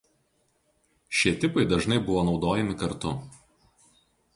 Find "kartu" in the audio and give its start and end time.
2.85-3.17